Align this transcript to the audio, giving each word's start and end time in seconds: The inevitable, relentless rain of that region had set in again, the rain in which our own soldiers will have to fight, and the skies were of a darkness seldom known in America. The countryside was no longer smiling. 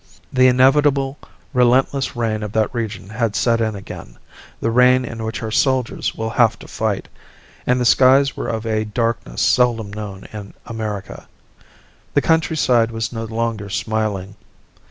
The 0.33 0.47
inevitable, 0.47 1.19
relentless 1.53 2.15
rain 2.15 2.41
of 2.41 2.53
that 2.53 2.73
region 2.73 3.09
had 3.09 3.35
set 3.35 3.61
in 3.61 3.75
again, 3.75 4.17
the 4.59 4.71
rain 4.71 5.05
in 5.05 5.23
which 5.23 5.43
our 5.43 5.49
own 5.49 5.51
soldiers 5.51 6.15
will 6.15 6.31
have 6.31 6.57
to 6.57 6.67
fight, 6.67 7.07
and 7.67 7.79
the 7.79 7.85
skies 7.85 8.35
were 8.35 8.47
of 8.47 8.65
a 8.65 8.83
darkness 8.83 9.43
seldom 9.43 9.93
known 9.93 10.25
in 10.33 10.55
America. 10.65 11.27
The 12.15 12.21
countryside 12.23 12.89
was 12.89 13.13
no 13.13 13.25
longer 13.25 13.69
smiling. 13.69 14.37